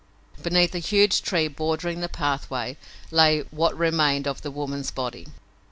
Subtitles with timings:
[0.41, 2.75] Beneath a huge tree bordering the pathway
[3.11, 5.27] lay what remained of the woman's body.